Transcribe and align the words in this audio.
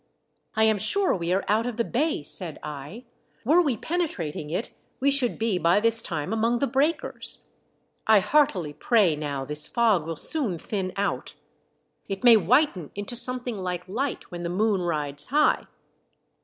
"I 0.55 0.63
am 0.63 0.79
sure 0.79 1.13
we 1.15 1.31
are 1.31 1.45
out 1.47 1.67
of 1.67 1.77
the 1.77 1.83
bay," 1.83 2.23
said 2.23 2.57
1;" 2.63 3.03
were 3.45 3.61
we 3.61 3.77
penetrating 3.77 4.49
it 4.49 4.73
we 4.99 5.11
should 5.11 5.37
be 5.37 5.59
by 5.59 5.79
this 5.79 6.01
time 6.01 6.33
among 6.33 6.57
the 6.57 6.65
breakers. 6.65 7.41
I 8.07 8.17
heartily 8.19 8.73
pray 8.73 9.15
now 9.15 9.45
this 9.45 9.67
fog 9.67 10.07
will 10.07 10.15
soon 10.15 10.57
thin 10.57 10.91
out. 10.95 11.35
It 12.09 12.23
may 12.23 12.33
2 12.33 12.33
K 12.33 12.33
:j.9S 12.33 12.33
THE 12.33 12.33
DEATH 12.33 12.33
SHIP. 12.33 12.49
whiten 12.75 12.91
into 12.95 13.15
something 13.15 13.55
Hke 13.57 13.83
light 13.89 14.31
when 14.31 14.41
the 14.41 14.49
moon 14.49 14.81
rides 14.81 15.27
high. 15.27 15.67